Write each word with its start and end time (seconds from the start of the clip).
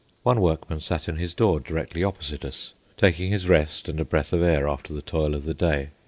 One 0.23 0.41
workman 0.41 0.79
sat 0.79 1.07
in 1.07 1.17
his 1.17 1.35
door 1.35 1.59
directly 1.59 2.03
opposite 2.03 2.43
us, 2.43 2.73
taking 2.97 3.29
his 3.31 3.47
rest 3.47 3.87
and 3.87 3.99
a 3.99 4.03
breath 4.03 4.33
of 4.33 4.41
air 4.41 4.67
after 4.67 4.93
the 4.93 5.01
toil 5.03 5.35
of 5.35 5.45
the 5.45 5.53
day. 5.53 5.89